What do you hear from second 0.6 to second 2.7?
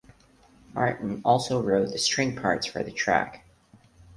Martin also wrote the string parts